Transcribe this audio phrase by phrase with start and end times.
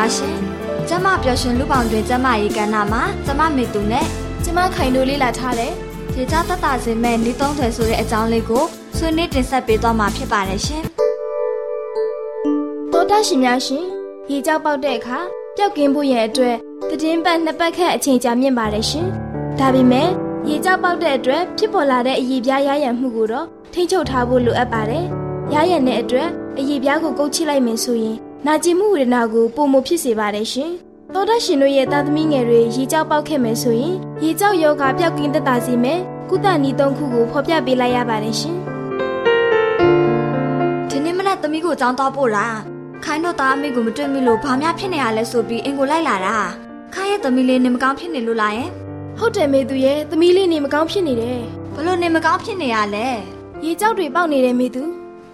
[0.00, 0.36] များရှင်
[0.88, 4.06] ကျမပျော်ရွှင်လူပေါင်းတွင်ကျမရေးကဏ္ဍမှာကျမမေသူနဲ့
[4.44, 5.72] ကျမခိုင်တို့လေးလာထားတယ်
[6.16, 8.64] ရေကြတတ်တာစင်မဲ့နေသုံးထွယ်ဆိုတဲ့အကြောင်းလေးကို
[8.96, 10.82] ဆွေးနွေးတင်ဆက်ပေးသွားမှာဖြစ်ပါတယ်ရှင်
[12.92, 13.84] တော်တာရှင်များရှင်
[14.30, 15.18] ရေကြောက်ပေါက်တဲ့အခါ
[15.56, 16.56] ပျောက်ကင်းဖို့ရဲ့အတွက်
[16.88, 19.06] တည်င်းပတ်နှစ်ပတ်ခန့်အချိန်ကြာမြင့်ပါတယ်ရှင်
[19.58, 20.08] ဒါပေမဲ့
[20.48, 25.04] ရေကြောက်ပေါက်တဲ့အတွက်ဖြစ်ပေါ်လာတဲ့အည်ပြားရရံမှုကိုတော့ထိ ंछ ုပ်ထားဖို့လိုအပ်ပါတယ်။
[25.54, 26.28] ရရံတဲ့အတွက်
[26.58, 30.70] အည်ပြားကိုကုတ်ချိလိုက်မယ်ဆိုရင် နာကျင်မှုဝေဒနာကိုပုံမဖြစ်စေပါတယ်ရှင်။
[31.14, 38.56] သောဒရှင်တို့ရဲ့သားသမီးငယ်တွေရေကြောက်ပေါက်ခဲ့မယ်ဆိုရင်ရေကြောက်ယောဂပျောက်ကင်းသက်သာစေမယ်။ကုသနည်းသုံးခုကိုဖော်ပြပေးလိုက်ရပါတယ်ရှင်။
[40.90, 42.46] ဒီနေ့မနက်သမီးကိုကြောင်းတော့ပို့တာ
[43.04, 46.36] ခိုင်းတော့သားအမေကိုမတွေ့မိလို့ဘာများဖြစ်နေရလဲဆိုပြီးအင်ကိုလိုက်လာတာ
[46.94, 48.70] ခိုင်းရဲ့သမီးလေးနေမကောင်းဖြစ်နေလို့လားယင်
[49.18, 51.40] ဟုတ်တယ်မေသူရဲ့သမီးလေးနေမကောင်းဖြစ်နေတယ်
[51.74, 53.06] ဘလို့နေမကောင်းဖြစ်နေရလဲ
[53.64, 54.82] ရေကြောက်တွေပေါက်နေတယ်မေသူ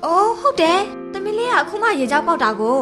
[0.05, 0.81] အိုးဟုတ်တယ်
[1.13, 2.81] သမီးလေးကအခုမှရေကြောက်ပေါက်တာကို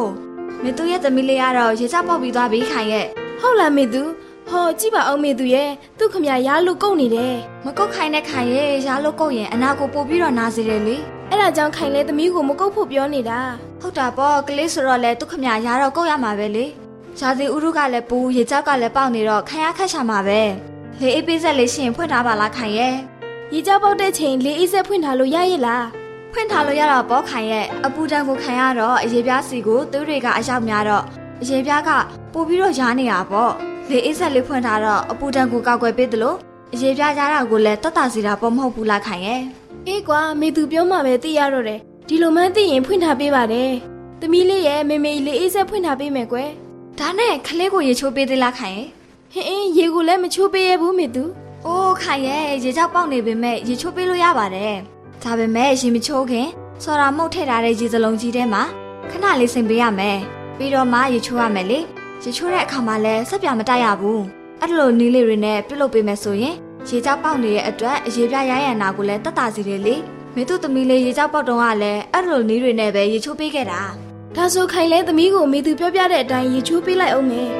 [0.63, 3.07] မေသူရဲ့သမီးလေးကတော့ရေကြောက်ပေါက်ပြီးသွားပြီခိုင်ရဲ့
[3.41, 4.03] ဟုတ်လားမေသူ
[4.49, 10.97] ဟောကြည့်ပါအောင်မေသူရဲ့သူ့ခမရရားလို့ကုတ်နေတယ်မကုတ်ခိုင်တဲ့ခိုင်ရဲ့ရားလို့ကုတ်ရင်အနာကိုပို့ပြီးတော့နာစေတယ်လေ
[11.29, 13.39] အဲ့ဒါကြောင့်ခိုင်လဲသမီးကိုမကုတ်ဖို့ပြောနေတာ
[13.81, 16.65] ဟုတ်တာပေါ့ကလေးဆိုတော့လေသူ့ခမရရားတော့ကုတ်ရမှာပဲလေ
[17.19, 20.41] ရှားစီဥရုကလည်းပူရေကြောက်ကလည်းပေါက်နေတော့ခိုင်ရခက်ရှာမှာပဲ
[21.01, 22.95] လေအေးပေးဆက်လေးရှင်ဖွင့်ထားပါလားခိုင်ရဲ့
[23.53, 25.85] ရေကြောပေါက်တဲ့ချိန်လေအေးဆက်ဖွင့်ထားလို့ရရဲ့လား
[26.37, 31.03] ဖွင့်ထားလို့ရတော့ပေါ့ခိုင်ရဲ့အပူတန်းကိုခံရတော့အရေပြားစီကိုသွေးတွေကအရောက်များတော့
[31.41, 31.89] အရေပြားက
[32.33, 33.51] ပို့ပြီးတော့ရားနေတာပေါ့
[33.89, 36.35] လေအေးဆက်လေးဖွင့်ထားတော့အပူတန်းကိုကောက်ွယ်ပေးသလို
[36.73, 39.41] အရေပြားရားတာကိုလည်းတတ်တာစီတာပေါ့မဟုတ်ဘူးလားခိုင်ရဲ့
[39.87, 43.71] အေးကွာမေသူပြောမှပဲသိရတော့တယ်ဒီလိုမှန်းသိရင်ဖွင့်ထားပေးပါတယ်
[44.21, 46.49] သမီးလေးရဲ့မေမေလေအေးဆက်ဖွင့်ထားပေးမယ်ကွယ်
[46.99, 48.87] ဒါနဲ့ခလေးကိုရေချိုးပေးသေးလားခိုင်ရဲ့
[49.33, 51.23] ဟင်းအင်းရေကိုလည်းမချိုးပေးရဘူးမေသူ။
[51.65, 54.77] အိုးခိုင်ရဲ့ရေကြောက်ပေါက်နေပေမဲ့ရေချိုးပေးလို့ရပါတယ်။
[55.23, 56.47] ဒါပေမဲ့ရေမချိုးခင်
[56.83, 58.63] စော်ရာမုတ်ထည့်ထားတဲ့ရေစလုံးကြီးထဲမှာ
[59.09, 60.17] ခဏလေးစိမ်ပေးရမယ်။
[60.57, 61.79] ပြီးတော့မှရေချိုးရမယ်လေ။
[62.23, 64.21] ရေချိုးတဲ့အခါမှာလည်းဆက်ပြမတိုက်ရဘူး။
[64.61, 66.55] အဲ့လိုနီးလေးတွေနဲ့ပြုတ်လုပ်ပေးမယ်ဆိုရင်
[66.89, 69.95] ရေကြောက်ပေါက်နေတဲ့အတွက်အရေပြရရနာကိုလည်းတတ်တာစီတယ်လေ။
[70.35, 73.81] မေသူသမီးလေးရေကြောက်ပေါက်တုံးကလည်းအဲ့လိုနီးတွေနဲ့ပဲရေချိုးပေးခဲ့တာ။
[74.35, 77.49] ဒါဆိုခိုင်လဲသမီးကိုမေသူပြောပြတဲ့အတိုင်းရေချိုးပေးလိုက်အောင်မယ်။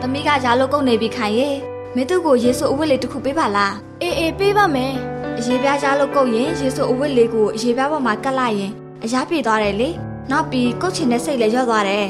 [0.00, 1.50] သမီးကရာလို့ကုန်နေပြီခိုင်ရေ
[1.96, 4.92] မင်းတို့ကိုရေဆိုအဝတ်လေးတစ်ခုပေးပါလားအေးအေးပေးပါမယ်
[5.38, 8.72] အရေးပြားရာလို့ကုန်ရင်ရေဆိုအဝတ်လေးကိုအရေးပြားပေါ်မှာကတ်လိုက်ရင်
[9.04, 9.88] အရာပြေသွားတယ်လေ
[10.30, 12.06] နောက်ပြီးကုတ်ချင်တဲ့စိတ်လည်းရော့သွားတယ်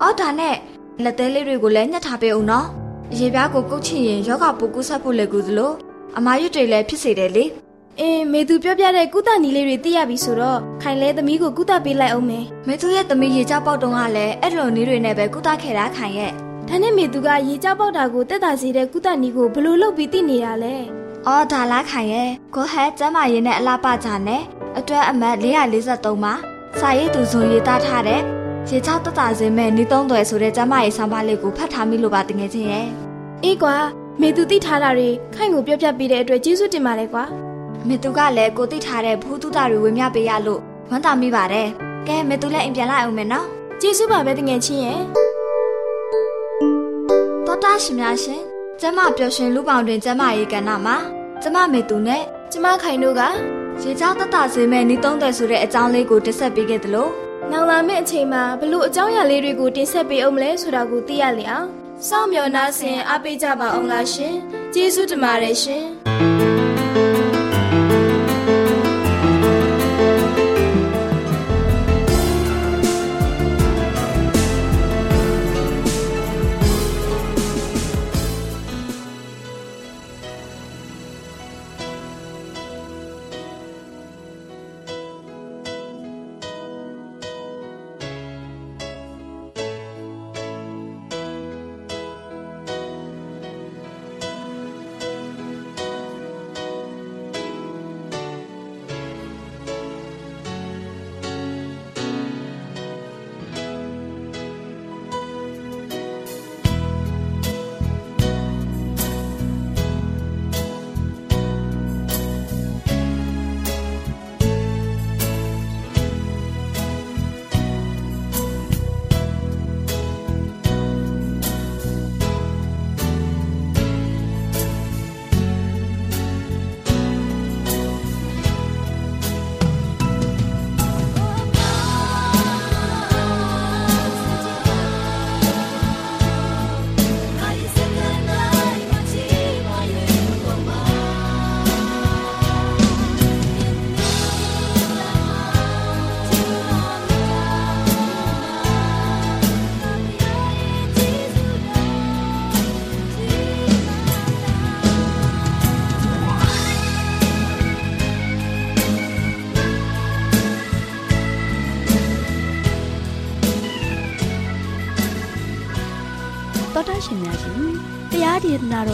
[0.00, 0.56] အော်ဒါနဲ့
[1.04, 2.66] လက်သေးလေးတွေကိုလည်းညှက်ထားပေးအောင်နော်
[3.12, 5.72] အရေပြားကိုကုတ်ချင်ရင်ယောဂပိုကူးဆက်ဖို့လည်းကူသလို
[6.18, 7.44] အမာရွတ်တွေလည်းဖြစ်စေတယ်လေ
[8.00, 16.32] အင်းမေသူပြောပြတဲ့ကုသနီလေးတွေသိရပြီဆိုတော့ခိုင်လဲသမီးကိုကုသပေးလိုက်အောင်မယ်မေသူရဲ့သမီးရေကြောက်ပေါက်တုံးကလည်းအဲ့လိုနည်းတွေနဲ့ပဲကုသခဲ့တာခိုင်ရဲ့
[16.68, 20.74] ဒါနဲ့မေသူကရေကြောက်ပေါက်တာကိုတက်တာစေတဲ့ကုသနီကိုဘယ်လိုလုပ်ပြီးသိနေတာလဲ
[21.26, 24.42] အော်ဒါလားခိုင်ရဲ့ကိုဟဲကျမ်းမာရေးနဲ့အလားပကြနဲ့
[24.78, 26.34] အတွက်အမတ်443မှာ
[26.80, 28.20] စာရေးသူဇွန်ရေးသားထားတဲ့
[28.68, 32.86] ရေကြောက်တက်တာစင်းမဲ့နီးသုံးသွယ်ဆိုတဲ့ကျမ်းမာရေးဆောင်းပါးလေးကိုဖတ်ထားမိလို့ပါတကယ်ချင်းရဲ့
[33.44, 33.76] အေးကွာ
[34.20, 37.24] မေသူသိထားတာတွေခိုင်ကိုပြောပြပေးတဲ့အတွက်ကျေးဇူးတင်ပါတယ်ကွာ
[37.88, 41.68] မေသူကလည်းကိုသိထားတဲ့ဘူးတုတာတွေဝင်မြပေးရလို့ဝမ်းသာမိပါတယ်
[42.08, 43.46] ကဲမေသူလည်းအိမ်ပြန်လာအောင်မယ်နော်
[43.80, 45.23] ကျေးဇူးပါပဲတငယ်ချင်းရဲ့
[47.64, 48.42] တော်တာရှင်များရှင်
[48.80, 50.96] ကျမပျော်ရွှင်လူပေါင်းတွင်ကျမရေးကဏ္ဍမှာ
[51.42, 52.22] ကျမမေသူနဲ့
[52.52, 53.22] ကျမခိုင်တို့က
[53.82, 57.08] ရေကြောက်တက်တာစင်းမဲ့နီးသုံးသွယ်ဆိုတဲ့အကြောင်းလေးကိုတင်ဆက်ပေးခဲ့သလို
[57.50, 61.68] နောင်လာမယ့်အချိန်မှာဘလို့အကြောင်းအရာလေးတွေကိုတင်ဆက်ပေးအောင်မလဲဆိုတာကိုသိရလျအောင်
[62.08, 64.34] စောင့်မျှော်နှားဆင်အားပေးကြပါအောင်လားရှင်
[64.74, 66.03] ကျေးဇူးတင်ပါတယ်ရှင်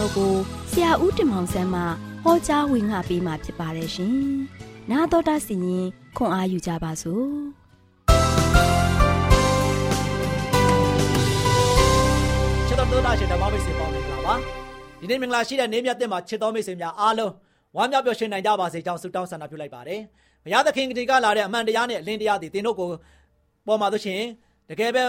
[0.00, 0.32] ော်ကို
[0.70, 1.82] ဆရာဦးတင်မောင်ဆန်းမှ
[2.24, 4.16] ဟောကြားဝင်ငါပေးมาဖြစ်ပါတယ်ရှင်။
[4.90, 7.26] 나တော်တာစီရင်ခွန်အားယူကြပါစို့။
[12.66, 14.34] ချစ်တော်သောတာရှင်ဓမ္မမိတ်ဆွေပေါင်းမင်္ဂလာပါ
[15.00, 17.32] ဒီနေ့မင်္ဂလာရှိတဲ့နေ့မြတ်တဲ့မှာချစ်တော်မိတ်ဆွေများအားလုံး
[17.76, 20.00] ဝမ်းမြောက်ပျော်ရွှင်နိုင်ကြပါစေကြောင်းဆုတောင်းဆန္ဒပြုလိုက်ပါတယ်
[20.44, 22.88] ဘုရားသခင်ကတိကလာတဲ့အမှန်တရားနဲ့အလင်းတရားတွေသင်တို့ကို
[23.66, 24.20] ပေါ်မှာဆိုရှင်
[24.70, 25.04] တကယ်ပဲ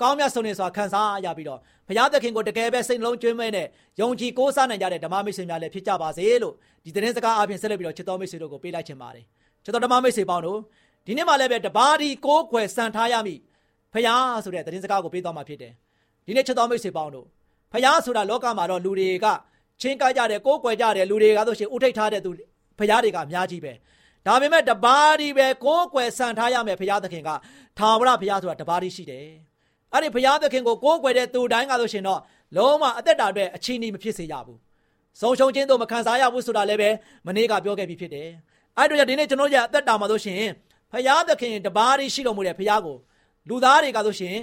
[0.00, 3.66] ကောင်းမြတ်ဆုံးနေစွာခံစားရပြီးတော့ဘုရားသခင်ကိုတကယ်ပဲစိတ်လုံးကျွမ်းမဲ့နဲ့
[4.00, 6.54] ယုံကြည်ကိုးစားနိုင်ကြတဲ့ဓမ္မမိတ်ဆွေများလည်းဖြစ်ကြပါစေလို့
[6.84, 9.24] ဒီသတင်းစကားအပြင်ဆက်လက်ပြီးတော့ချစ်တော်မိတ်ဆွေတို့ကိုပေးလိုက်ချင်ပါတယ်
[9.64, 10.58] ချစ်တော်ဓမ္မမိတ်ဆွေပေါင်းတို့
[11.06, 13.38] ဒီနေ့မှလည်းပဲတပါးဒီကိုးကွယ်စံထားရမည်
[13.92, 15.72] ဘုရားဆိုတဲ့သတင်းစကားကိုပေးသွားမှာဖြစ်တယ်
[16.26, 17.26] ဒီနေ့ချစ်တော်မိတ်ဆွေပေါင်းတို့
[17.72, 19.26] ဖယားဆိုတာလောကမှာတော့လူတွေက
[19.80, 22.30] ချင်းကိုက်ကြတယ်ကိုးကွယ်ကြတယ်လူတွေကဆိုရှင်ဥထိတ်ထားတဲ့သူ
[22.78, 23.72] ဖယားတွေကအများကြီးပဲ
[24.26, 27.30] ဒါပေမဲ့တပါးဒီပဲကိုးကွယ်ဆန်ထားရမယ်ဖယားသခင်က
[27.78, 29.26] ထာဝရဖယားဆိုတာတပါးဒီရှိတယ်
[29.94, 32.20] အဲ့ဒီဖယားသခင်ကိုကိုးကွယ်တဲ့သူတိုင်းကဆိုရှင်တော့
[32.56, 34.58] လုံးဝအသက်တာအတွက်အချီးနှီးမဖြစ်စေရဘူး
[35.20, 36.90] ဆုံးရှုံးခြင်းတို့မခံစားရဘူးဆိုတာလည်းပဲ
[37.26, 38.28] မနေ့ကပြောခဲ့ပြီးဖြစ်တယ်
[38.76, 40.40] အဲ့တို့ကြောင့်ဒီနေ့ကျွန်တော်ရဲ့အသက်တာမှာဆိုရှင်
[40.92, 42.96] ဖယားသခင်တပါးဒီရှိတော်မူတဲ့ဖယားကို
[43.48, 44.36] လူသားတွေကဆိုရှင်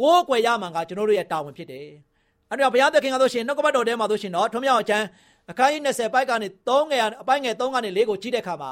[0.00, 1.86] ကိုးကွယ်ရမှန်ကကျွန်တော်တို့ရဲ့တာဝန်ဖြစ်တယ်။
[2.50, 5.06] အဲ့တော့ဘုရားသခင်ကဆိုရှင်နှုတ်ကပတ်တော်ထဲမှာဆိုရှင်တော့ထွံ့မြောက်အချမ်း
[5.50, 8.70] အခန်းကြီး20ပိုက်ကနေ3ငယ်အပိုင်းငယ်3ကနေ4ကိုကြည့်တဲ့အခါမှာ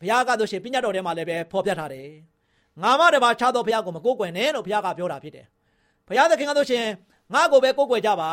[0.00, 2.08] ဘုရားကဆိုရှင်ပညတ်တော်ထဲမှာလည်းပဲဖော်ပြထားတယ်။
[2.82, 5.46] ငါမတပါခြားသောဘုရားကိုမကိုးကွယ်နဲ့လို့ဘုရားကပြောတာဖြစ်တယ်။
[6.08, 6.86] ဘုရားသခင်ကဆိုရှင်
[7.32, 8.30] ငါ့ကိုပဲကိုးကွယ်ကြပါ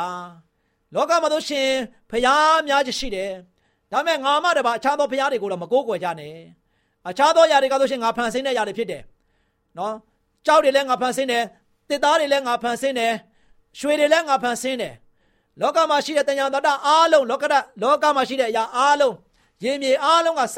[0.94, 1.70] ။လောကမှာဆိုရှင်
[2.10, 3.32] ဘုရားများကြီးရှိတယ်။
[3.92, 6.34] ဒါပေမဲ့ငါမတပါအခြားသောဘုရားတွေကိုတော့မကိုးကွယ်ကြနဲ့။
[7.10, 9.02] အခြားသောຢာတွေကဆိုရှင်ငါဖန်ဆင်းတဲ့ຢာတွေဖြစ်တယ်။
[9.78, 9.94] နော်။
[10.46, 11.44] ကြောက်တွေလည်းငါဖန်ဆင်းတယ်။
[11.90, 13.14] တစ်သားတွေလည်းငါဖန်ဆင်းတယ်။
[13.80, 14.94] ရွှေတွေလည်းငါဖန်ဆင်းတယ်။
[15.62, 19.16] လောကမှာရှိတဲ့တဏှာတတအားလုံးလောကရလောကမှာရှိတဲ့အရာအားလုံး
[19.64, 20.58] ရေမြေအားလုံးကစ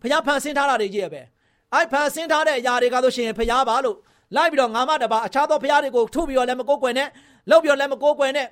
[0.00, 1.22] ဘုရားဖန်ဆင်းထားတာတွေကြီးရပဲ။
[1.74, 3.96] အဲ့ဖန်ဆင်းထားတဲ့အရာတွေကဆိုရှင်ဘုရားပါလို့
[4.36, 7.08] လိုက်ပြီးတော့ငါမတပါအခြားသောဘုရားတွေကိုထုပြီးတော့လည်းမကိုးကွယ်နဲ့
[7.50, 8.48] လောက်ပြီးတော့လည်းမကိုးကွယ်နဲ့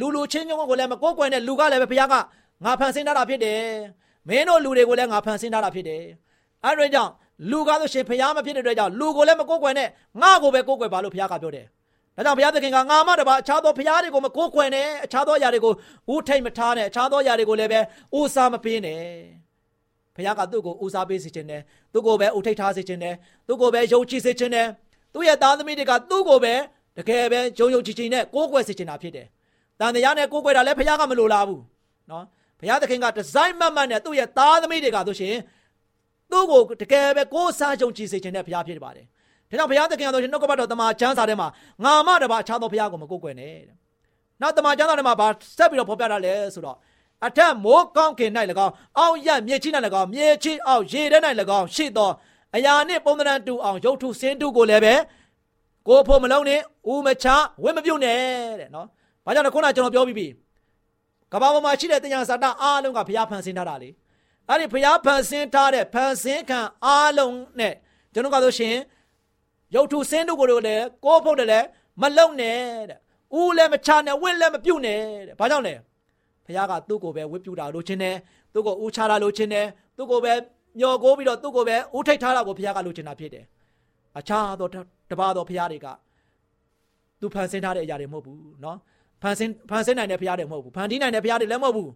[0.00, 2.14] လူလူချင်းချင်းကိုလည်းမကိုးကွယ်နဲ့လူကလည်းပဲဘုရားက
[2.64, 3.60] ငါဖန်ဆင်းထားတာဖြစ်တယ်။
[4.28, 6.02] မင်းတို့လူတွေကိုလည်းငါဖန်ဆင်းထားတာဖြစ်တယ်။
[6.64, 7.12] အဲ့ဒါကြောင့်
[7.50, 9.88] လူကားဆိုရှင်ဖျားမဖြစ်တဲ့အတွက်ကြောင့်လူကိုလည်းမကိုးကွယ်နဲ့
[10.22, 11.66] ငါ့ကိုပဲကိုးကွယ်ပါလို့ဘုရားကပြောတယ်။
[12.16, 15.72] ဒါကြောင့်ဘုရားသခင်ကငါမတပါအခြားသောဘုရားတွေကိုမကိုးကွယ်နဲ့အခြားသောຢာတွေကို
[16.12, 17.80] ဦးထိတ်မထားနဲ့အခြားသောຢာတွေကိုလည်းပဲ
[18.18, 19.02] ဦးစားမပေးနဲ့။
[20.16, 21.60] ဘုရားကသူ့ကိုဦးစားပေးစေခြင်းနဲ့
[21.92, 23.14] သူ့ကိုပဲဦးထိတ်ထားစေခြင်းနဲ့
[23.46, 24.66] သူ့ကိုပဲယုံကြည်စေခြင်းနဲ့
[25.14, 26.54] သူ့ရဲ့သားသမီးတွေကသူ့ကိုပဲ
[26.98, 29.26] တကယ်ပဲယုံယုံကြည်ကြည်နဲ့ကိုးကွယ်စေခြင်းတာဖြစ်တယ်။
[29.80, 31.60] တန်တရားနဲ့ကိုးကွယ်တာလည်းဘုရားကမလိုလားဘူး။
[32.10, 32.24] နော်။
[32.60, 35.36] ဘုရားသခင်ကဒီဇိုင်းမှတ်မှတ်နဲ့သူ့ရဲ့သားသမီးတွေကဆိုရှင်
[36.30, 39.06] သူ့ကိုတကယ်ပဲကိုးစားယုံကြည်စေခြင်းနဲ့ဘုရားဖြစ်ပါတယ်။
[39.50, 41.48] ဒါကြောင့်ဘုရားသခင်ကဆိုရှင်နှုတ်ကပတ်တော်တမန်ကျမ်းစာထဲမှာ
[41.84, 43.76] ငါမတပါအခြားသောဘုရားကိုမကိုးကွယ်နဲ့တဲ့။
[44.40, 45.28] နောက်တမန်ကျမ်းစာထဲမှာဗာ
[45.58, 46.76] ဆက်ပြီးတော့ဖော်ပြတာလဲဆိုတော့
[47.26, 48.30] အထက်မိုးကောင်းကင်၌၎
[48.66, 51.18] င်းအောက်ရမြေကြီး၌၎င်းမြေကြီးအောက်ရေထဲ၌၎
[51.58, 52.10] င်းရှိသော
[52.56, 54.94] အရာနှင့်ပုံသဏ္ဍာန်တူအောင်ရုပ်ထုစင်းတုကိုလည်းပဲ
[55.88, 56.60] ကိုဖို့မလုံးနဲ့
[56.90, 57.26] ဦးမချ
[57.62, 58.20] ဝင်းမပြုတ်နဲ့
[58.60, 58.86] တဲ့နော်။
[59.24, 60.26] ဘာကြောင့်လဲခုနကကျွန်တော်ပြောပြီးပြီ။
[61.32, 63.90] ကဘာပေါ်မှာရှိတဲ့တရားစာတအားလုံးကဘုရားဖန်ဆင်းထားတာလေ။
[64.48, 67.74] အဲ့ဒီဘုရားဖန်ဆင်းထားတဲ့ဖန်ဆင်းခံအားလုံးနဲ့
[68.12, 68.76] ကျွန်တော်ကဆိုရှင်
[69.74, 71.66] ရုပ်ထုစင်းတုကိုလည်းကိုဖို့တယ်လည်း
[72.00, 72.58] မလုံနဲ့
[72.90, 72.98] တဲ့။
[73.38, 75.74] ဦးလည်းမချနဲ့ဝင်းလည်းမပြုတ်နဲ့တဲ့။ဘာကြောင့်လဲ။
[76.45, 78.15] ဘုရားကသူ့ကိုပဲဝတ်ပြုတာလို့ချင်းတယ်။
[78.53, 79.65] သူ့ကိုဦးချတာလို့ချင်းတယ်။
[79.97, 80.33] သူ့ကိုပဲ
[80.79, 83.45] မျောကိုပြီးတော့သူ့ကိုပဲဦးထိတ်ထားတာကိုဘုရားကလိုချင်တာဖြစ်တယ်။
[84.17, 84.67] အခြားသော
[85.11, 85.87] တပါးသောဘုရားတွေက
[87.21, 88.77] သူဖန်ဆင်းထားတဲ့အရာတွေမဟုတ်ဘူးเนาะ
[89.21, 91.91] ဖန်ဆင်းဖန်ဆင်းနိုင်တဲ့ဘုရားတွေမဟုတ်ဘူးဖန်တီးနိုင်တဲ့ဘုရားတွေလည်းမဟုတ်ဘူး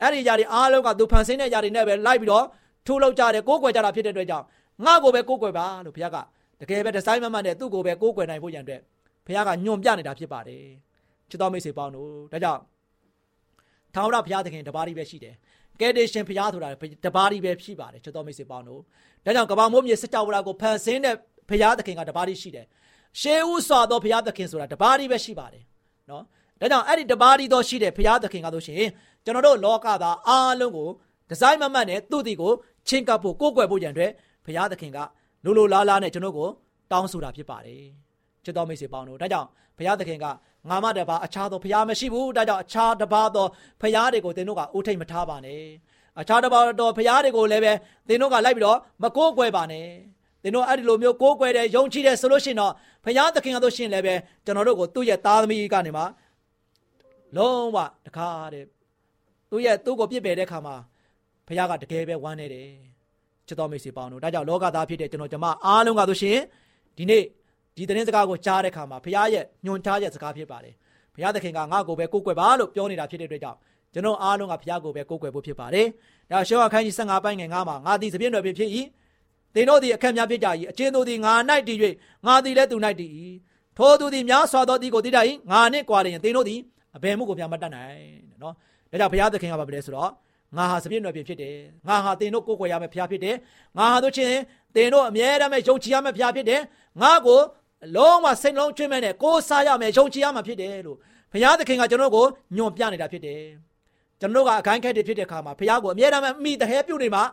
[0.00, 2.44] အဲ့ဒီအရာတွေအားလုံးကသူဖန်ဆင်းတဲ့အရာတွေနဲ့ပဲလိုက်ပြီးတော့
[2.86, 4.44] ထိုးလောက်ကြတယ်ကိုးကွယ်ကြတာဖြစ်တဲ့အတွက်ကြောင့်
[4.84, 6.16] ငါ့ကိုပဲကိုးကွယ်ပါလို့ဘုရားက
[6.60, 8.80] တကယ်ပဲဒီဇိုင်းမမှန်တဲ့သူ့ကိုပဲကိုးကွယ်နိုင်ဖို့ရန်အတွက်
[9.26, 10.62] ဘုရားကညွန်ပြနေတာဖြစ်ပါတယ်
[11.30, 12.60] ချစ်တော်မိတ်ဆွေပေါင်းတို့ဒါကြောင့်
[13.95, 15.35] ထာဝရဘုရားသခင်တပါးကြီးပဲရှိတယ်
[15.79, 16.69] ကယ်တင်ရှင်ဘုရားဆိုတာ
[17.05, 18.81] တပါးကြီးပဲဖြစ်ပါတယ်ချစ်တော်မိတ်ဆွေပေါင်းတို့
[19.25, 21.15] ဒါကြောင့်ကဘာမိုးမြေစကြဝဠာကိုဖန်ဆင်းတဲ့
[21.49, 22.65] ဘုရားသခင်ကတပါးကြီးရှိတယ်
[23.19, 25.63] ရှေးဥစွာသောဘုရားသခင်ဆိုတာတပါးကြီးပဲရှိပါတယ်
[26.09, 26.23] နော်
[26.61, 28.83] ဒါကြောင့်အဲ့ဒီတပါးကြီးသောရှိတဲ့ဘုရားသခင်ကဆိုရှင်
[29.25, 30.89] ကျွန်တော်တို့လောကသားအားလုံးကို
[31.29, 32.51] ဒီဇိုင်းမမှတ်နဲ့သူ့တီကို
[32.87, 34.11] ချင်းကပ်ဖို့ကိုးကွယ်ဖို့ကြံအတွက်
[34.45, 34.97] ဘုရားသခင်က
[35.45, 36.49] လိုလိုလားလားနဲ့ကျွန်တော်ကို
[36.91, 37.83] တောင်းဆိုတာဖြစ်ပါတယ်
[38.43, 40.25] ချစ်တော်မိတ်ဆွေပေါင်းတို့ဒါကြောင့်ဘုရားသခင်က
[40.69, 43.47] ငါမတပါအခြားသောဘုရားမရှိဘူးဒါကြောင့်အခြားတပါသော
[43.81, 45.63] ဘုရားတွေကိုသင်တို့ကအိုးထိတ်မထားပါနဲ့
[46.19, 47.73] အခြားတပါသောဘုရားတွေကိုလည်းပဲ
[48.07, 49.87] သင်တို့ကလိုက်ပြီးတော့မကိုးကွယ်ပါနဲ့
[50.43, 52.73] သင်တို့အဲ့ဒီလိုမျိုးကိုးကွယ်တယ်ယုံကြည်တယ်ဆိုလို့ရှိရင်တော့
[53.05, 56.03] ဘုရားသခင်ကတို့ရှင်လည်းပဲကျွန်တော်တို့ကိုသူ့ရဲ့သားသမီးကနေမှ
[57.35, 58.65] လုံးဝတခါတဲ့
[59.49, 60.75] သူ့ရဲ့သူ့ကိုပြစ်ပယ်တဲ့ခါမှာ
[61.47, 62.69] ဘုရားကတကယ်ပဲဝမ်းနေတယ်
[63.47, 66.39] ချစ်တော်မိတ်ဆွေပေါင်းတို့ဒါကြောင့်လောကသားဖြစ်တဲ့ကျွန်တော်ကျမအားလုံးကဆိုရှင်
[66.97, 67.23] ဒီနေ့
[67.77, 70.73] ဒီသတင်းစကားကိုကြားတဲ့ခါမှာဘုရားရဲ့ညွှန်ကြားချက်စကားဖြစ်ပါတယ်
[71.15, 73.57] ဘုရားသခင်ကငါ့ကိုပဲကိုးကွယ်ပါလို့ပြောနေတာဖြစ်တဲ့အတွက်ကြောင့်
[73.93, 75.87] ကျွန်တော်အားလုံးကဘုရားကိုပဲကိုးကွယ်ဖို့ဖြစ်ပါတယ်
[76.31, 78.69] ဒါရှောအခန်းကြီး15ပိုင်းငယ်9မှာငါသည်သပြည့်တော်ဖြစ်ဖြစ်၏
[79.55, 81.33] သင်တို့သည်အခက်များဖြစ်ကြ၏အချင်းတို့သည်ငါ၌
[81.67, 81.77] တည်၍
[82.25, 83.11] ငါသည်လည်းသူ၌တည်၏
[83.77, 86.59] ထိုသူသည်များစွာသောသည်ကိုတည်တတ်၏ငါနှင့်ကြွားလျင်သင်တို့သည်
[86.95, 88.01] အဘယ်မှုကိုများမတတ်နိုင်
[88.41, 88.53] နော်
[88.91, 90.11] ဒါကြောင့်ဘုရားသခင်ကပါပဲဆိုတော့
[90.57, 91.55] ငါဟာစပြည့်တော်ဖြစ်တယ်
[91.87, 93.35] ငါဟာသင်တို့ကိုးကွယ်ရမယ့်ဘုရားဖြစ်တယ်
[93.77, 94.37] ငါဟာတို့ချင်း
[94.75, 96.61] သင်တို့အမြဲတမ်းယုံကြည်ရမယ့်ဘုရားဖြစ်တယ်
[97.01, 97.39] ငါကို
[97.95, 100.97] လုံးဝစိတ်လုံးကျွမ်းမဲ့နဲ့ကိုးစားရမယ်ယုံကြည်ရမှာဖြစ်တယ်လို့
[101.31, 103.41] ဘုရားသခင်ကကျွန်တော်ကိုညွန်ပြနေတာဖြစ်တယ်
[104.19, 107.23] ကျွန်တော်ကအခိုင်းခက်တွေဖြစ်တဲ့အခါမှာဘုရားကိုအမြဲတမ်းမိတဟဲပြုတ်နေမှာ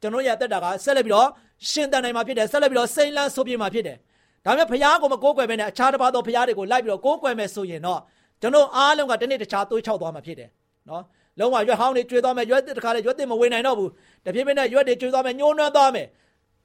[0.00, 1.28] ကျွန်တော်ရဲ့အသက်တာကဆက်လက်ပြီးတော့
[1.70, 3.96] ရှင်တန်နိုင်မှာဖြစ်တယ်ဆက်လက်ပြီးတော့စိမ့်လန်းဆိုပြေမှာဖြစ်တယ်
[4.44, 8.00] ဒါပေမဲ့ဘုရားကိုမကိုးကွယ်ဘဲနဲ့အခြားတစ်ပါးသောဘုရားတွေကိုလိုက်ပြီးတော့ကိုးကွယ်မယ်ဆိုရင်တော့
[8.40, 10.48] ကျွန်တော်အားလုံးကတနေ့တခြားသွေးချောက်သွားမှာဖြစ်တယ်
[10.88, 11.02] နော်
[11.38, 13.90] လုံးဝရွက်ဟောင်းတွေကျွေးသွားမယ်ရွက်တစ်ခါလေရွက်တစ်မဝင်နိုင်တော့ဘူး
[14.24, 16.06] တဖြည်းဖြည်းနဲ့ရွက်တွေကျွေးသွားမယ်ညှိုးနှွမ်းသွားမယ်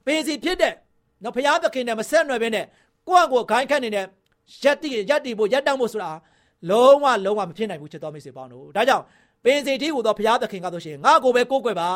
[0.05, 0.73] ပင်စီဖြစ်တဲ့
[1.23, 2.65] နော်ဘုရားသခင်နဲ့မဆက်နွယ်ဘဲနဲ့
[3.07, 4.05] ကိုယ့်အကိုဂိုင်းခတ်နေတဲ့
[4.63, 6.11] ရက်တိရက်တိဖို့ရက်တောင်းဖို့ဆိုတာ
[6.69, 9.03] လုံးဝလုံးဝမဖြစ်နိုင်ဘူးချစ်တော်မိတ်ဆွေပေါင်းတို့ဒါကြောင့်
[9.43, 11.89] ပင်စီတီးဟူသောဘုရားသခင်ကဆိုရှင်ငါ့ကိုပဲကိုးကွယ်ပါ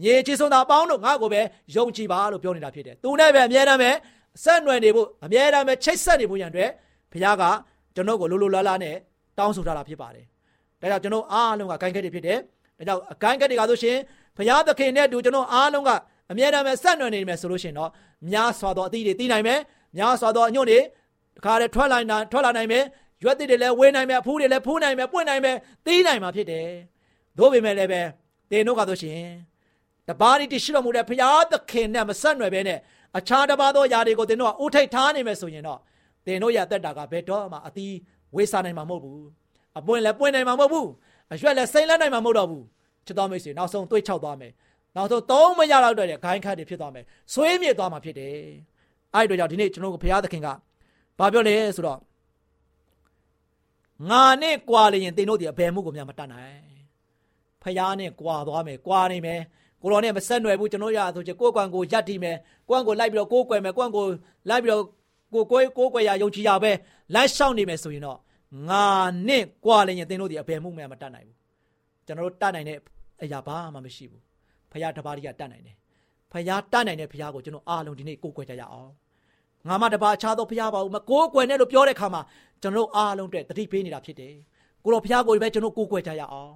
[0.00, 1.40] မြေကြီးဆုံးသာပေါင်းတို့ငါ့ကိုပဲ
[1.74, 3.90] ယုံကြည်ပါလို့ပြောနေတာဖြစ်တယ်သူနဲ့ပဲအမြဲတမ်းပဲ
[4.44, 6.70] ဆက်နွယ်နေဖို့အမြဲတမ်းပဲချိတ်ဆက်နေဖို့ရန်အတွက်
[7.12, 7.42] ဘုရားက
[7.94, 8.94] ကျွန်တော်ကိုလိုလိုလားလားနဲ့
[9.38, 10.24] တောင်းဆိုထားတာဖြစ်ပါတယ်
[10.80, 12.38] ဒါကြောင့်ကျွန်တော်အားလုံးကဂိုင်းခက်တွေဖြစ်တယ်
[12.78, 13.96] ဒါကြောင့်အဂိုင်းခက်တွေကဆိုရှင်
[14.36, 15.90] ဘုရားသခင်နဲ့အတူကျွန်တော်အားလုံးက
[16.30, 17.90] အမြဲတမ်းပဲဆက်နွယ်နေမယ်ဆိုလို့ရှိရင်တော့
[18.30, 19.60] များစွာသောအသီးတွေတီးနိုင်မယ်
[19.96, 20.80] များစွာသောအညွန့်တွေ
[21.36, 22.84] တခါတည်းထွက်လာနိုင်ထွက်လာနိုင်မယ်
[23.22, 25.56] ရွက်သစ်တွေလည်းဝေးနိုင်မယ်အဖူးတွေလည်းဖူးနိုင်မယ်ပွင့်နိုင်မယ်
[25.86, 26.66] တီးနိုင်မှာဖြစ်တယ်
[27.38, 28.02] သို့ပေမဲ့လည်းပဲ
[28.50, 29.24] တင်တို့ကဆိုရှင်
[30.08, 32.78] တပါးတီရှိတော်မူတဲ့ဘုရားသခင်နဲ့မဆက်နွယ်ဘဲနဲ့
[33.18, 35.80] အခြားတစ်ပါးသောຢာတွေကိုတင်တို့ကအိုးထိတ်ထားနေမယ်ဆိုရင်တော့
[36.26, 37.94] တင်တို့ရတက်တာကဘယ်တော့မှအသီး
[38.34, 39.24] ဝေးစားနိုင်မှာမဟုတ်ဘူး
[39.78, 40.88] အပွင့်လည်းပွင့်နိုင်မှာမဟုတ်ဘူး
[41.32, 42.64] အရွက်လည်းစိမ့်လက်နိုင်မှာမဟုတ်တော့ဘူး
[43.06, 44.52] ချစ်တော်မိတ်ဆွေနောက်ဆုံးတွေးချောက်သွားမယ်
[44.96, 48.36] နောက်ဆုံးသုံးမရတော့တဲ့ဂိုင်းခတ်တွေဖြစ်သွားမယ်ဆွေးမြေ့သွားမှာဖြစ်တယ်
[49.14, 50.48] အဲ့ဒီတော့ကြောင့်ဒီနေ့ကျွန်တော်တို့ဘုရားသခင်က
[51.18, 51.98] ဘာပြောလဲဆိုတော့
[54.10, 56.56] ငါနဲ့ကြွာလျင်တင်တို့ဒီအဘယ်မှုကိုများမတတ်နိုင်
[57.62, 59.40] ဖျားနဲ့ကြွာသွားမယ်ကြွာနေမယ်
[59.82, 62.36] ကိုတော်နဲ့မဆက်နွယ်ဘူးကျွန်တော်ရဆိုချင်ကိုယ်ကွန်ကိုယက်တီမယ်
[62.68, 64.04] ကိုယ်ကိုလိုက်ပြီးတော့ကိုယ်ကွယ်မယ်ကိုယ်ကို
[64.50, 64.84] လိုက်ပြီးတော့
[65.32, 66.72] ကိုကိုယ်ကိုယ်ကွယ်ရယုံကြည်ရပဲ
[67.14, 68.18] လိုက်ရှောက်နေမယ်ဆိုရင်တော့
[68.68, 68.86] ငါ
[69.28, 71.36] နဲ့ကြွာလျင်တင်တို့ဒီအဘယ်မှုများမတတ်နိုင်ဘူး
[72.06, 72.78] ကျွန်တော်တို့တတ်နိုင်တဲ့
[73.22, 74.22] အရာဘာမှမရှိဘူး
[74.72, 75.76] ဖျားတပါးကြီးကတတ်နိုင်တယ်
[76.32, 78.90] ဖဖခင်တတ်နိုင်တဲ့ဖခင်ကိုကျွန်တော်အားလုံးဒီနေ့ကိုးကွယ်ကြရအောင်
[79.68, 82.22] ငါမတပါအခြားသောဖခင်ပါဘူးမကိုးကွယ်နဲ့လို့ပြောတဲ့ခါမှာ
[82.62, 84.34] ကျွန်တော်အားလုံးအတွက်တတိပေးနေတာဖြစ်တယ်
[84.84, 86.52] ကိုတော်ဖခင်ကိုပဲကျွန်တော်ကိုးကွယ်ကြရအောင်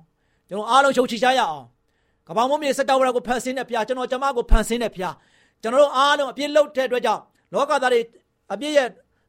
[0.49, 1.65] ကျွန်တော်အားလုံးရှုံချကြရအောင်
[2.27, 5.15] ကပောင်မမြေစတောဝရကိုဖန်ဆင်းတဲ့ဖခင်ကျွန်တော်ကျမကိုဖန်ဆင်းတဲ့ဖခင်
[5.63, 8.01] ကျွန်တော်တို့အားလုံးအပြစ်လုပ်တဲ့အတွက်ကြောင့်လောကသားတွေ
[8.53, 8.89] အပြစ်ရဲ့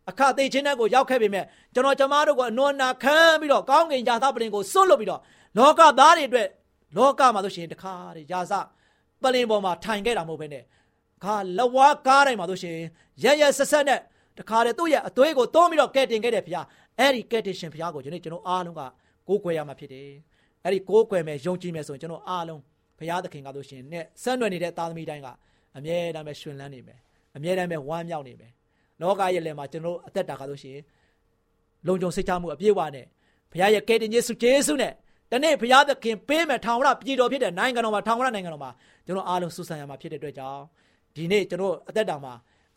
[0.09, 5.21] အခသိချင်းတဲ့ကိုရောက်ခဲ့ပေမဲ့ကျွန်တော်ကျမတို့ကအနွမ်းနာခံပြီးတော့ကောင်းကင်ယာသပလင်ကိုစွန့်လွတ်ပြီးတော့
[5.57, 6.47] လောကသားတွေအတွက်
[6.97, 8.53] လောကမှာဆိုရှင်တခါတည်းယာစ
[9.21, 10.63] ပလင်ပေါ်မှာထိုင်ခဲ့တာမဟုတ်ဘဲနဲ့
[11.23, 12.75] ခါလဝါကားတိုင်းမှာဆိုရှင်
[13.23, 13.99] ရရဆက်ဆက်နဲ့
[14.37, 16.65] တခါတည်းသူ့ရဲ့အသွေးကိုသုံးပြီးတော့ကဲတင်ခဲ့တဲ့ဖခင်
[16.99, 18.81] အဲ့ဒီကဲတင်ရှင်ဖခင်ကိုကျွန်တော်ကျွန်တော်အားလုံးက
[19.27, 20.09] ကိုးကွယ်ရမှာဖြစ်တယ်
[20.63, 22.61] အဲ့ဒီကိုးကွယ်မယ်ယုံကြည်မယ်ဆိုရင်ကျွန်တော်အားလုံး
[22.97, 25.27] ဘုရားသခင်ကဆိုရှင်နဲ့ဆက်နွယ်နေတဲ့သားသမီးတိုင်းက
[25.77, 26.99] အမြဲတမ်းပဲရှင်လန်းနေမယ်
[27.35, 28.51] အမြဲတမ်းပဲဝမ်းမြောက်နေမယ်
[29.01, 30.77] လောကရဲ့လယ်မှာကျွန်တော်အသက်တာကဆိုရှင်
[31.87, 33.05] လုံခြုံစိတ်ချမှုအပြည့်အဝနဲ့
[33.51, 34.93] ဘုရားရဲ့ကယ်တင်ခြင်းစုကျေးဇူးနဲ့
[35.31, 38.71] တနေ့ဘုရားသခင်ပေးမယ်ထောင်ဝရပြည်တော်ဖြစ်တဲ့နိုင်ငံတော်မှာထောင်ဝရနိုင်ငံတော်မှာ
[39.05, 40.61] ကျွန်တော်အားလုံးစုဆန်ရမှာဖြစ်တဲ့အတွက်ကြောင့်
[41.15, 42.33] ဒီနေ့ကျွန်တော်အသက်တာမှာ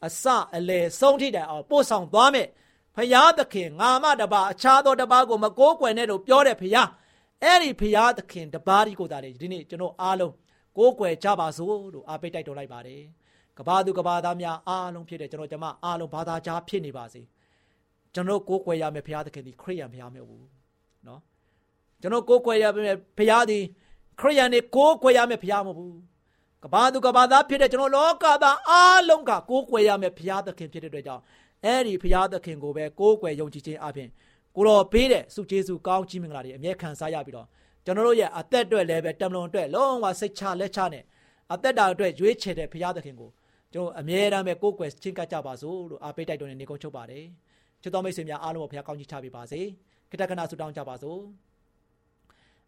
[0.06, 0.24] အစ
[0.56, 2.48] အလယ်ဆုံးထိတိုင်အောင်ပို့ဆောင်သွားမယ်
[2.96, 6.82] ဖရာသခင်ငါမတပါအခြားသောတပါကိုမကိုးကွယ်နဲ့လို့ပြောတဲ့ဖရာ
[7.42, 10.32] အဲ့ဒီဖရာသခင်တပါးဒီကိုသာလေဒီနေ့ကျွန်တော်အားလုံး
[10.78, 13.02] ကိုးကွယ်ကြပါစို့လို့အားပေးတိုက်တော်လိုက်ပါတယ်
[13.58, 17.22] ကဘာသူကဘာသားများအားလုံးဖြစ်တဲ့ကျွန်တော်ကျမအားလုံးဘာသာကြားဖြစ်နေပါစေ
[18.14, 20.46] ကျွန်တော်ကိုးကွယ်ရမယ်ဖရာသခင်ဒီခရိယံဖရာမဟုတ်ဘူး
[21.06, 21.20] နော်
[22.00, 23.58] ကျွန်တော်ကိုးကွယ်ရမယ်ဖရာဒီ
[24.20, 26.00] ခရိယံနေကိုးကွယ်ရမယ်ဖရာမဟုတ်ဘူး
[26.64, 31.22] ကဘာသူကဘာသားဖြစ်တဲ့ကျွန်တော်လောကသားအားလုံးကကိုးကွယ်ရမယ်ဘုရားသခင်ဖြစ်တဲ့အတွက်ကြောင့်
[31.64, 34.08] အဲ့ဒီဘုရားသခင်ကိုပဲကိုးကွယ်ယုံကြည်ခြင်းအပြင်
[34.56, 37.46] ကိုတော်ပေးတဲ့စုကျေးဇူးကောင်းချီးမင်္ဂလာတွေအမြဲခံစားရပြီးတော့
[37.84, 41.04] ကျွန်တော်တို့ရဲ့အသက်အတွက်လည်းပဲတမလွန်အတွက်လုံးဝစိတ်ချလက်ချနဲ့
[41.52, 43.30] အသက်တာအတွက်ရွေးချယ်တဲ့ဘုရားသခင်ကို
[43.72, 47.24] ကျွန်တော်အမြဲတမ်းပဲကိုးကွယ်ချင်းကပ်ကြပါစို့လို့အားပေးတိုက်တွန်းနေနေကုန်ချုပ်ပါတယ်
[47.82, 49.60] ချစ်တော်မိတ်ဆွေများအားလုံးကိုဘုရားကောင်းချီးချပေးပါစေ
[50.10, 51.20] ခိတ္တကနာဆုတောင်းကြပါစို့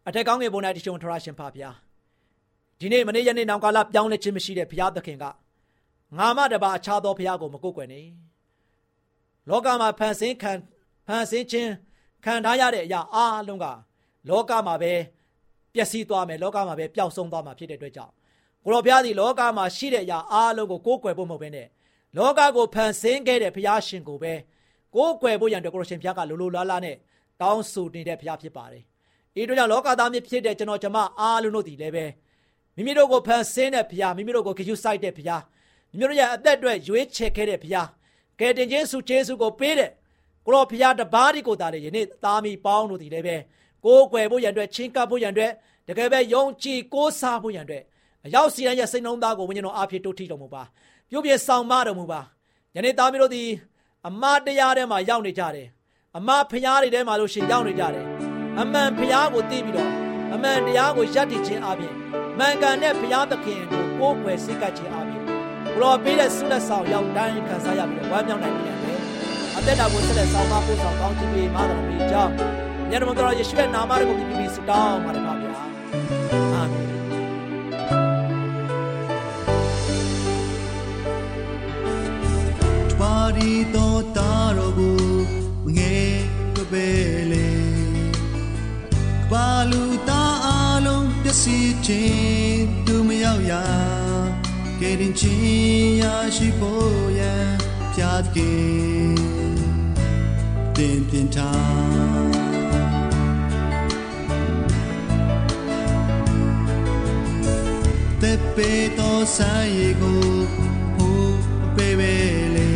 [0.07, 1.69] အထက်ကောင်းငယ်ဘုံ၌တရှင်ထရရှင်ဖပါဗျာ
[2.79, 5.25] ဒီနေ့မနေ့ယနေ့နောင်ကာလပြောင်းလဲခြင်းမရှိတဲ့ဘုရားသခင်က
[6.17, 8.05] ငါမတပါအခြားသောဘုရားကိုမကုတ်ကွယ်နဲ့
[9.49, 10.51] လောကမှာဖန်ဆင်းခံ
[11.07, 11.71] ဖန်ဆင်းခြင်း
[12.25, 13.65] ခံထားရတဲ့အရာအားလုံးက
[14.29, 14.93] လောကမှာပဲ
[15.73, 18.13] ပျက်စီးသွားမယ်လောကမှာပဲပျောက်ဆုံးသွားမှာဖြစ်တဲ့အတွက်ကြောင့်
[18.65, 21.67] ကိုရောဘုရားသည်လောကမှာရှိတဲ့အရာအားလုံးကိုကိုးကွယ်ဖို့မဟုတ်ဘဲနဲ့
[22.17, 24.33] လောကကိုဖန်ဆင်းခဲ့တဲ့ဘုရားရှင်ကိုပဲ
[24.95, 26.95] ကိုးကွယ်ဖို့ရန်အတွက်ကိုရရှင်ဘုရားကလိုလိုလားလားနဲ့
[27.41, 28.83] တောင်းဆိုနေတဲ့ဘုရားဖြစ်ပါတယ်။
[29.41, 32.05] ဤတို့ကြောင့်လောကသားမျိုးဖြစ်တဲ့ကျွန်တော်ကျမအားလုံးတို့ဒီလည်းပဲ
[32.75, 35.43] မိမိတို့ကိုဖန်ဆင်းတဲ့ဘုရားမိမိတို့ကိုဂရုစိုက်တဲ့ဘုရား
[35.91, 37.87] မိမိတို့ရဲ့အသက်အတွက်ရွေးချယ်ခဲ့တဲ့ဘုရား
[38.39, 39.89] ကယ်တင်ခြင်းဆုကျေးဇူးကိုပေးတဲ့
[40.45, 43.35] ကိုရောဘုရားတပါးဒီကိုသာလေယနေ့သားမီပေါင်းတို့ဒီလည်းပဲ
[43.85, 45.51] ကိုးကွယ်ဖို့ရန်အတွက်ချင်းကပ်ဖို့ရန်အတွက်
[45.87, 47.83] တကယ်ပဲယုံကြည်ကိုးစားဖို့ရန်အတွက်
[48.25, 50.63] အရောက်စီရင်ရဲ့စိတ်နှလုံးသားကိုဝိညာဉ်တော်အားဖြင့်တိုးထီတော်မူပါ
[51.09, 52.21] ပြုပြဆောင်မတော်မူပါ
[52.75, 53.43] ယနေ့သားမီတို့ဒီ
[54.07, 55.67] အမတရားထဲမှာရောက်နေကြတယ်
[56.17, 59.91] အမဖျားတွေထဲမှာလို့ရှင်ရောက်နေကြတယ် အမှန်ဖျားကိုသိပြီးတော့
[60.33, 61.93] အမှန်တရားကိုယက်တည်ခြင်းအပြင်
[62.39, 65.23] မှန်ကန်တဲ့ဘုရားသခင်ကိုကိုးကွယ်စိတ်ကပ်ခြင်းအပြင်
[65.75, 68.99] ဘလောပေးတဲ့ဆုလက်ဆောင်ရောက်တိုင်းခံစားရပြီးတော့ဝမ်းမြောက်နိုင်ကြတယ်
[69.57, 72.33] အသက်တာကိုဆက်လက်ဆောင်မပို့ဆောင်ကောင်းချီးပေးမာတော်မူကြောင်း
[72.89, 75.51] မြတ်တော်တော်ယေရှုရဲ့နာမတော်ကိုပြပြဆုတောင်းပါတယ်ပါဗျာ
[76.53, 76.87] အာမင်
[82.99, 84.97] ပါရီတော်တာတော်ကို
[85.77, 86.15] ငယ်
[86.55, 87.22] ကပဲလေပါ
[91.41, 93.63] စီးခြင်းသူမရောက်ရာ
[94.79, 96.03] ကယ်တင်ခြင်းရ
[96.35, 97.47] ရှိဖို့ရန်
[97.93, 98.53] ဖြတ်ကေ
[100.75, 102.53] တင်ပြင်ထား
[108.21, 110.23] တဲ့ပေတော်ဆိုင်ကို
[110.95, 111.23] ဟို
[111.75, 112.15] ပေပဲ
[112.55, 112.71] လေ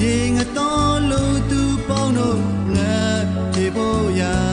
[0.00, 2.42] ရေငတော်လူသူပေါင်းတို့
[2.76, 2.98] ငါ
[3.52, 4.47] ပြေဖို့ရာထာဝရ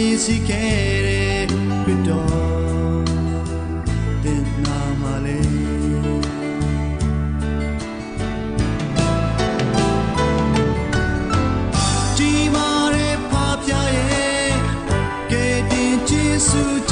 [0.00, 1.42] ဖြည့်စည်ခဲ့တဲ့
[1.84, 3.04] ခရစ်တော်
[4.22, 5.48] တင်နာမလေး
[12.18, 14.48] ဒီမာရဲ့ဖပြရဲ့
[15.30, 16.89] ကဲတင်ချစ်စုကျေးဇူး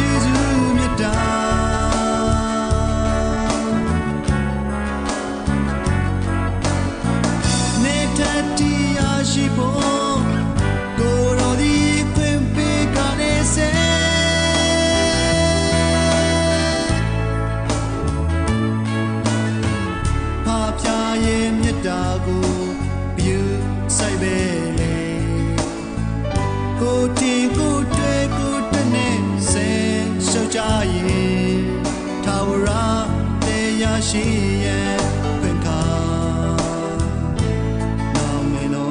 [34.08, 34.26] တရားရှိ
[34.64, 34.98] ရဲ့
[35.40, 35.80] ခွင့်ခါ
[38.16, 38.90] Now me know.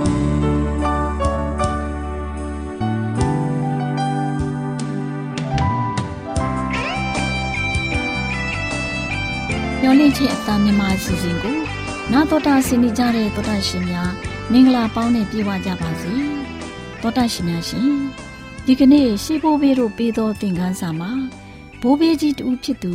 [9.82, 9.84] တ
[10.17, 11.58] ချင်းအသားမြန်မာအစီအစဉ်ကို
[12.12, 14.12] နာတော်တာဆင်နေကြတဲ့တော်တာရှင်များ
[14.51, 16.13] မင်္ဂလာပေါင်းနဲ့ပြည့်ဝကြပါစေ
[17.01, 17.89] တော်တာရှင်များရှင်
[18.65, 21.12] ဒီကနေ့ရှေးဘိုးဘေးတို့ပေးသောသင်ခန်းစာမှာ
[21.82, 22.93] ဘိုးဘေးကြီးတူဖြစ်သူ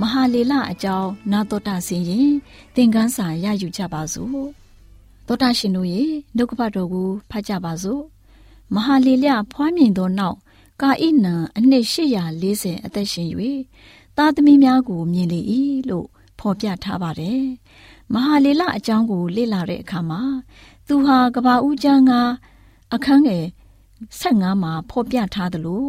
[0.00, 2.32] မဟာလေလအကြောင်းနာတော်တာဆင်ရင်
[2.74, 4.44] သင်ခန်းစာရယူကြပါစို့
[5.26, 6.04] တော်တာရှင်တို့ရေ
[6.36, 8.02] နှုတ်ကပတ်တော်ကိုဖတ်ကြပါစို့
[8.74, 10.36] မဟာလေလဖွားမြင်သောနောက်
[10.82, 11.84] ကာဣနံအနှစ်
[12.34, 13.28] 840အသက်ရှင်၍
[14.16, 15.40] သားသမီးများကိုမြင်လေ၏
[15.90, 16.06] လို့
[16.38, 17.42] ဖော်ပြထားပါတယ်။
[18.12, 20.22] မဟာလေလအကြောင်းကိုလေ့လာတဲ့အခါမှာ
[20.86, 22.12] သူဟာကဘာဦးကျမ်းက
[22.94, 23.46] အခန်းငယ်
[24.20, 25.84] 15မှာဖော်ပြထားသလို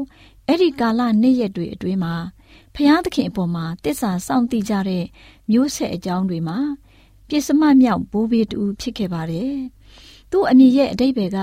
[0.47, 2.15] အဲ့ဒီကာလနေ့ရက်တွေအတွင်းမှာ
[2.75, 5.05] ဖျားသခင်အပေါ်မှာတစ္ဆာစောင့်တည်ကြတဲ့
[5.51, 6.59] မျိုးဆက်အကြောင်းတွေမှာ
[7.27, 9.55] ပြစ်စမမြောက်ဘိုးဘေးတူဖြစ်ခဲ့ပါတယ်။
[10.31, 11.39] သူ့အမည်ရဲ့အတိတ်ဘယ်က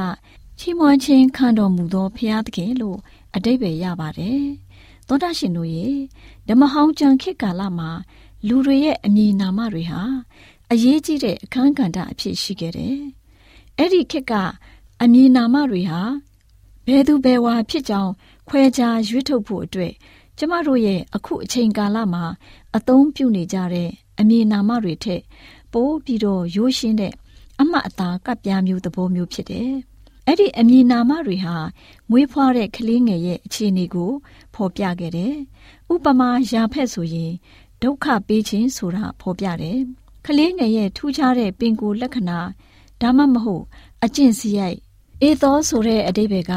[0.59, 2.99] ချီးမွမ်းခြင်းခံတော်မူသောဖျားသခင်လို့
[3.35, 4.43] အတိတ်ပဲရပါတယ်။
[5.09, 5.87] သောတာရှင်တို့ရေ
[6.49, 7.91] ဓမ္မဟောင်းကျမ်းခေတ်ကာလမှာ
[8.49, 10.03] လူတွေရဲ့အမည်နာမတွေဟာ
[10.73, 12.99] အရေးကြီးတဲ့အခန်းကဏ္ဍအဖြစ်ရှိခဲ့တယ်။
[13.79, 14.33] အဲ့ဒီခေတ်က
[15.03, 16.03] အမည်နာမတွေဟာ
[16.87, 18.13] ဘယ်သူဘယ်ဝါဖြစ်ကြောင်း
[18.49, 19.93] ခွဲခြားရွေးထုတ်ဖို့အတွက်
[20.41, 22.25] ကျမတို့ရဲ့အခုအချိန်ကာလမှာ
[22.77, 25.23] အသုံးပြုနေကြတဲ့အမည်နာမတွေထက်
[25.73, 27.15] ပိုပြီးတော့ရိုးရှင်းတဲ့
[27.61, 29.73] အမှတ်အသားကပ်ပြားမျိုးသဘောမျိုးဖြစ်တယ်။
[30.27, 31.57] အဲ့ဒီအမည်နာမတွေဟာ
[32.11, 34.13] မွေးဖွားတဲ့ကလေးငယ်ရဲ့အခြေအနေကို
[34.55, 35.35] ဖော်ပြခဲ့တယ်။
[35.93, 37.33] ဥပမာရာဖက်ဆိုရင်
[37.83, 39.79] ဒုက္ခပေးခြင်းဆိုတာဖော်ပြတယ်။
[40.27, 42.39] ကလေးငယ်ရဲ့ထူးခြားတဲ့ပင်ကိုယ်လက္ခဏာ
[43.01, 43.65] ဒါမှမဟုတ်
[44.05, 44.79] အကျင့်စရိုက်
[45.23, 46.53] အေသောဆိုတဲ့အတိပ္ပယ်က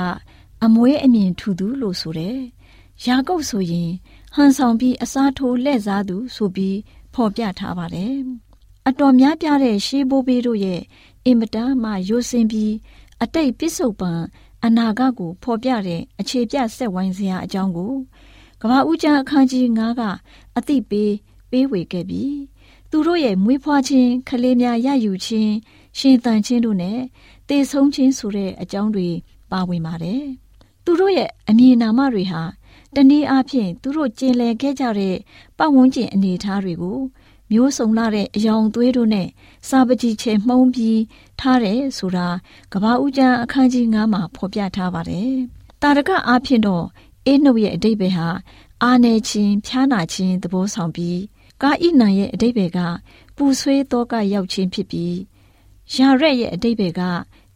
[0.63, 2.37] အမွေးအမြင်ထူသူလို့ဆိုတယ်။
[3.05, 3.91] ယာကုပ်ဆိုရင်
[4.35, 6.77] ဟန်ဆောင်ပြီးအစားထိုးလှဲ့စားသူဆိုပြီး
[7.13, 8.15] ဖော်ပြထားပါတယ်။
[8.87, 10.81] အတော်များပြားတဲ့ရှေးဘိုးဘေးတို့ရဲ့
[11.25, 12.73] အင်မတန်မှရိုစင်ပြီး
[13.23, 14.21] အတိတ်ပစ္စုပန်
[14.65, 17.93] အနာဂတ်ကိုဖော်ပြတဲ့အခြေပြဆက်ဝိုင်းစရာအကြောင်းကို
[18.61, 20.01] ကမ္ဘာဦးကျမ်းအခန်းကြီး9က
[20.57, 21.13] အသိပေး
[21.51, 22.35] ပေးဝေခဲ့ပြီး
[22.91, 25.53] သူတို့ရဲ့မွေးဖွားခြင်းခလေးများရယူခြင်း
[25.97, 26.99] ရှင်သန်ခြင်းတို့နဲ့
[27.47, 29.09] တည်ဆုံးခြင်းဆိုတဲ့အကြောင်းတွေ
[29.51, 30.23] ပါဝင်ပါတယ်။
[30.85, 32.41] သူတို့ရဲ့အမည်နာမတွေဟာ
[32.95, 35.15] တနည်းအားဖြင့်သူတို့ကျင်လည်ခဲ့ကြတဲ့
[35.57, 36.99] ပတ်ဝန်းကျင်အနေအထားတွေကို
[37.51, 39.27] မျိုးစုံလာတဲ့အယောင်သွေးတို့နဲ့
[39.69, 41.01] စာပကြီးချေမှုံးပြီး
[41.39, 42.27] ထားတယ်ဆိုတာ
[42.73, 45.31] ကဘာဦးကျမ်းအခန်းကြီး9မှာဖော်ပြထားပါတယ်။
[45.81, 46.85] တာရကအားဖြင့်တော့
[47.25, 48.27] အေးနှုတ်ရဲ့အတိတ်ပဲဟာ
[48.83, 51.19] အာနယ်ချင်းဖြားနာချင်းသဘောဆောင်ပြီး
[51.61, 52.79] ကာဣနံရဲ့အတိတ်ပဲက
[53.35, 55.15] ပူဆွေးသောကရောက်ချင်းဖြစ်ပြီး
[55.95, 57.01] ရာရက်ရဲ့အတိတ်ပဲက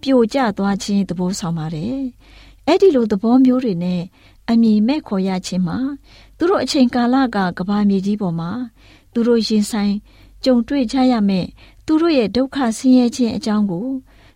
[0.02, 2.00] ပြိုကျသွားခြင်းသဘောဆောင်ပါတယ်။
[2.68, 4.02] အဲ့ဒီလိုသဘောမျိုးတွေနဲ့
[4.50, 5.78] အမည်မဲ့ခေါ်ရခြင်းမှာ
[6.38, 8.52] သူတို့အချိန်ကာလကကဘာမြေကြီးပေါ်မှာ
[9.14, 9.94] သူတို့ရင်ဆိုင်
[10.44, 11.48] ကြုံတွေ့ကြရမယ့်
[11.86, 13.88] သူတို့ရဲ့ဒုက္ခဆင်းရဲခြင်းအကြောင်းကို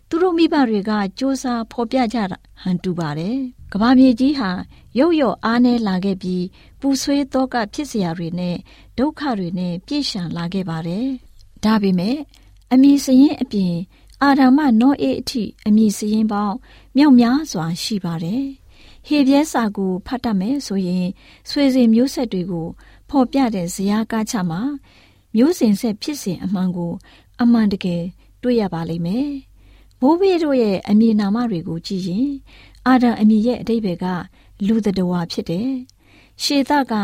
[0.08, 3.36] သူတို့မိဘတွေကစ조사ဖော်ပြကြတာဟန်တူပါတယ်။
[3.72, 4.50] ကဘာမြေကြီးဟာ
[4.98, 6.44] ရုပ်ရော့အားနဲ့လာခဲ့ပြီး
[6.80, 8.56] ပူဆွေးတော့ကဖြစ်စရာတွေနဲ့
[8.98, 11.06] ဒုက္ခတွေနဲ့ပြည့်ရှံလာခဲ့ပါတယ်။
[11.64, 12.16] ဒါပေမဲ့
[12.72, 13.74] အမည်စရင်အပြင်
[14.22, 16.56] အာဓမ္မနောအေအထိအမည်စရင်ပေါင်း
[16.96, 18.44] မြောက်များစွာရှိပါတယ်။
[19.06, 21.06] ဟေပြဲစာကိုဖတ်တတ်မယ်ဆိုရင်
[21.50, 22.68] ဆွေစဉ်မျိုးဆက်တွေကို
[23.08, 24.60] ဖော်ပြတဲ့ဇယားကားချမှာ
[25.36, 26.92] မျိုးစင်ဆက်ဖြစ်စဉ်အမှန်ကို
[27.40, 28.02] အမှန်တကယ်
[28.42, 29.28] တွေ့ရပါလိမ့်မယ်။
[30.00, 32.30] ဘိုးဘေးတို့ရဲ့အမည်နာမတွေကိုကြည့်ရင်
[32.86, 34.04] အာဒံအမည်ရဲ့အတိတ်ဘက
[34.66, 35.70] လူတတဝါဖြစ်တယ်။
[36.42, 36.94] ရှေသက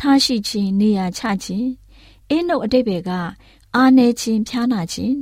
[0.00, 1.68] ထားရှိခြင်းနေရာချခြင်း
[2.30, 3.10] အင်းတို့အတိတ်ဘက
[3.76, 5.16] အာနေခြင်းဖြားနာခြင်း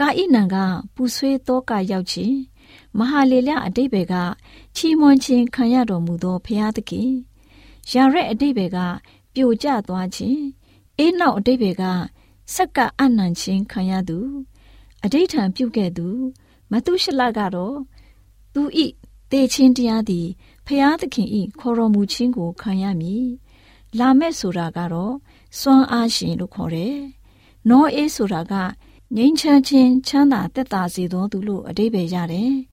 [0.00, 0.56] ကာဣနံက
[0.94, 2.36] ပူဆွေးသောကရောက်ခြင်း
[2.98, 4.14] မဟာလေလအတိတ်ဘက
[4.76, 7.10] ချီးမွမ်းခြင်းခံရတော်မူသောဘုရားသခင်
[7.92, 8.78] ရာရက်အတိတ်ဘက
[9.34, 10.42] ပြိုကျသွားခြင်း
[10.98, 11.84] အေးနောက်အတိတ်တွေက
[12.54, 14.18] စက္ကအနံချင်းခံရသူ
[15.04, 16.08] အဋိဌံပြုတ်ခဲ့သူ
[16.70, 17.76] မတုရှလကတော့
[18.54, 18.86] သူဤ
[19.30, 20.28] တေချင်းတရားသည်
[20.66, 23.26] ဖျားသခင်ဤခေါ်တော်မူခြင်းကိုခံရမည်
[23.98, 25.14] လာမဲ့ဆိုတာကတော့
[25.58, 26.98] စွမ်းအားရှင်လို့ခေါ်တယ်
[27.68, 28.54] နောအေးဆိုတာက
[29.16, 32.69] ငြိမ်းချမ်းခြင်းချမ်းသာတက်တာစေသောသူလို့အတိပ္ပယ်ရတယ်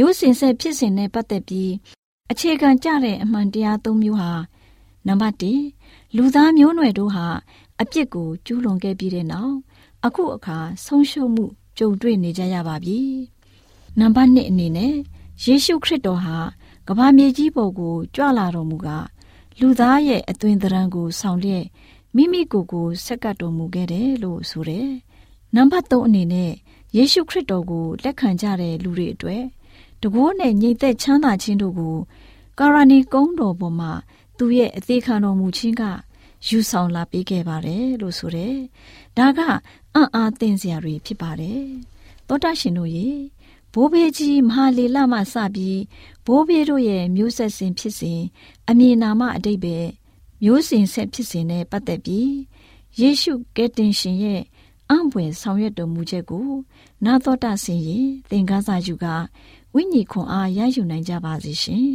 [0.00, 1.72] ရိုးစင်ဆက်ဖြစ်စဉ်နဲ့ပတ်သက်ပြီး
[2.30, 4.32] အခြေခံကြတဲ့အမှန်တရား၃မျိုးဟာ
[5.06, 5.36] နံပါတ်
[5.78, 7.26] 1လူသားမျိုးနွယ်တို့ဟာ
[7.80, 9.54] အပြစ်ကိုကျူးလွန်ခဲ့ပြီးတဲ့နောက်
[10.06, 11.44] အခုအခါဆုံးရှုံးမှု
[11.78, 12.98] ကြုံတွေ့နေကြရပါပြီ။
[14.00, 14.94] နံပါတ်1အနေနဲ့
[15.44, 16.36] ယေရှုခရစ်တော်ဟာ
[16.88, 18.88] ကမ္ဘာမြေကြီးပေါ်ကိုကြွလာတော်မူက
[19.60, 21.64] လူသားရဲ့အသွင်သဏ္ဍာန်ကိုဆောင်လျက်
[22.16, 24.88] မိမိကိုယ်ကိုဆက်ကပ်တော်မူခဲ့တယ်လို့ဆိုတယ်။
[25.54, 26.52] နံပါတ်3အနေနဲ့
[26.96, 29.44] ယေရှုခရစ်တော်ကိုလက်ခံကြတဲ့လူတွေအတွက်
[30.06, 31.96] တကိုးနဲ့ညီသက်ချမ်းသာခြင်းတို့ကို
[32.58, 33.92] ကာရဏီကုန်းတော်ပေါ်မှာ
[34.38, 35.82] သူရဲ့အသေးခံတော်မူခြင်းက
[36.46, 38.56] ယူဆောင်လာပေးခဲ့ပါတယ်လို့ဆိုတယ်။
[39.16, 39.40] ဒါက
[39.94, 41.62] အံ့အားသင့်စရာတွေဖြစ်ပါတယ်။
[42.28, 43.08] သောတာရှင်တို့ရေ
[43.72, 45.80] ဘိုးဘေးကြီးမဟာလီလမှစပြီး
[46.26, 48.20] ဘိုးဘေးတို့ရဲ့မျိုးဆက်စဉ်ဖြစ်စဉ်
[48.68, 49.76] အမည်နာမအတိတ်ပဲ
[50.42, 52.32] မျိုးစဉ်ဆက်ဖြစ်စဉ်နဲ့ပတ်သက်ပြီး
[53.00, 54.42] ယေရှုကယ်တင်ရှင်ရဲ့
[54.90, 56.48] အံ့ဖွယ်ဆောင်ရွက်တော်မူချက်ကို
[57.04, 59.06] နာတော်တာဆင်ရင်သင်္ကန်းစာယူက
[59.78, 61.90] ဝိညာဉ်ခွန်အားရယူနိုင်ကြပါစေရှင်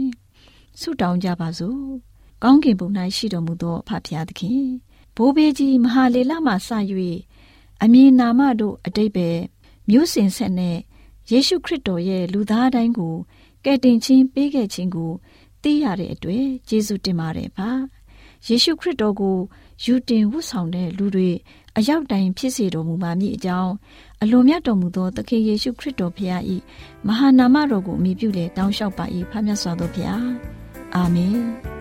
[0.80, 1.82] ဆုတောင်းကြပါစို့
[2.44, 4.66] ကောင်းကင်ဘုံ၌ရှိတော်မူသောဖဖျားသခင်
[5.16, 6.70] ဘိုးဘေးကြီးမဟာလေလမှစ၍
[7.82, 9.30] အမည်နာမတို့အတိတ်ပဲ
[9.90, 10.78] မျိုးစင်ဆက်နဲ့
[11.32, 13.16] ယေရှုခရစ်တော်ရဲ့လူသားတိုင်းကို
[13.66, 15.12] ကယ်တင်ခြင်းပေးခဲ့ခြင်းကို
[15.62, 17.70] သိရတဲ့အတွက်ကျေးဇူးတင်ပါတယ်ပါ
[18.48, 19.38] ယေရှုခရစ်တော်ကို
[19.84, 21.30] ယူတင်ဝတ်ဆောင်တဲ့လူတွေ
[21.78, 23.74] အရောက်တိုင်ဖြစ်စေတော်မူပါမည်အကြောင်း
[24.22, 26.42] အလိုမြတ်တော်မူသောသခင်ယေရှုခရစ်တော်ဖခင်၏
[27.08, 30.10] မဟာနာမတော်ကိုအမိပြုလေတောင်းလျှောက်ပါ၏ဖခင်မြတ်စွာသောဖခင်
[30.96, 31.81] အာမင်